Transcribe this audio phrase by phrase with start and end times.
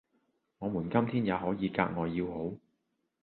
[0.57, 2.51] 我們今天也可以格外要好，